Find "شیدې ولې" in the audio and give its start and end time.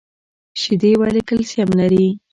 0.61-1.21